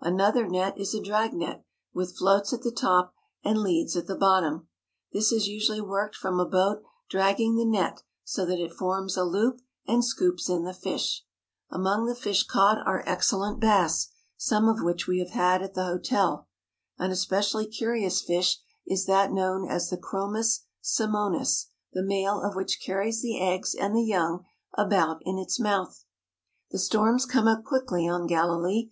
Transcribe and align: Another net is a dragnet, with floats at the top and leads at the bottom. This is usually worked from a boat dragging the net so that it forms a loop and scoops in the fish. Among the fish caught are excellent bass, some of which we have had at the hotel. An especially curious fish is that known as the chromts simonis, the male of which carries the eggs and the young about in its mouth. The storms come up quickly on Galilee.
Another 0.00 0.48
net 0.48 0.76
is 0.76 0.96
a 0.96 1.00
dragnet, 1.00 1.62
with 1.94 2.16
floats 2.18 2.52
at 2.52 2.62
the 2.62 2.72
top 2.72 3.14
and 3.44 3.58
leads 3.62 3.94
at 3.94 4.08
the 4.08 4.16
bottom. 4.16 4.66
This 5.12 5.30
is 5.30 5.46
usually 5.46 5.80
worked 5.80 6.16
from 6.16 6.40
a 6.40 6.44
boat 6.44 6.82
dragging 7.08 7.54
the 7.54 7.64
net 7.64 8.02
so 8.24 8.44
that 8.46 8.58
it 8.58 8.72
forms 8.72 9.16
a 9.16 9.22
loop 9.22 9.60
and 9.86 10.04
scoops 10.04 10.48
in 10.48 10.64
the 10.64 10.74
fish. 10.74 11.22
Among 11.70 12.06
the 12.06 12.16
fish 12.16 12.42
caught 12.48 12.78
are 12.84 13.04
excellent 13.06 13.60
bass, 13.60 14.08
some 14.36 14.68
of 14.68 14.82
which 14.82 15.06
we 15.06 15.20
have 15.20 15.30
had 15.30 15.62
at 15.62 15.74
the 15.74 15.84
hotel. 15.84 16.48
An 16.98 17.12
especially 17.12 17.68
curious 17.68 18.20
fish 18.20 18.58
is 18.88 19.06
that 19.06 19.30
known 19.30 19.68
as 19.70 19.88
the 19.88 19.96
chromts 19.96 20.64
simonis, 20.82 21.66
the 21.92 22.02
male 22.02 22.42
of 22.42 22.56
which 22.56 22.82
carries 22.84 23.22
the 23.22 23.40
eggs 23.40 23.72
and 23.72 23.94
the 23.94 24.02
young 24.02 24.42
about 24.76 25.18
in 25.24 25.38
its 25.38 25.60
mouth. 25.60 26.02
The 26.72 26.78
storms 26.80 27.24
come 27.24 27.46
up 27.46 27.62
quickly 27.62 28.08
on 28.08 28.26
Galilee. 28.26 28.82